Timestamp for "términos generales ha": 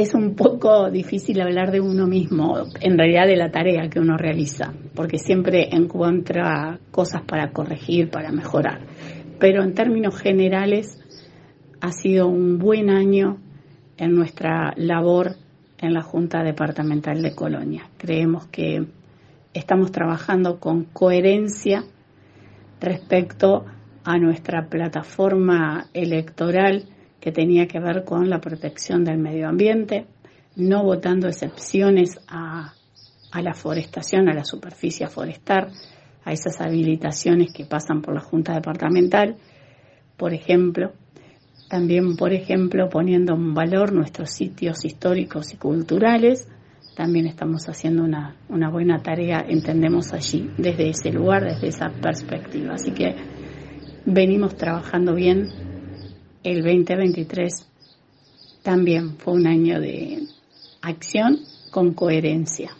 9.74-11.92